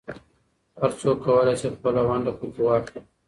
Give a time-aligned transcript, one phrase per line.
[0.79, 2.99] هر څوک کولای شي خپله ونډه پکې واخلي.